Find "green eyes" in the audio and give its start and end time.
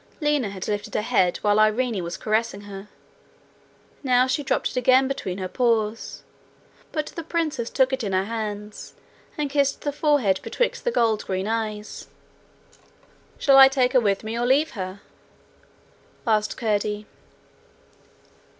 11.27-12.07